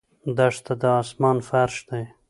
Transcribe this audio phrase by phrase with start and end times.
[0.37, 2.03] دښته د آسمان فرش دی.